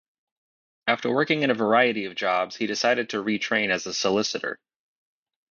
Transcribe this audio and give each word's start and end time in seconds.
After 0.87 1.11
working 1.13 1.43
in 1.43 1.51
a 1.51 1.53
variety 1.53 2.05
of 2.05 2.15
jobs, 2.15 2.55
he 2.55 2.65
decided 2.65 3.11
to 3.11 3.23
retrain 3.23 3.69
as 3.69 3.85
a 3.85 3.93
solicitor. 3.93 4.59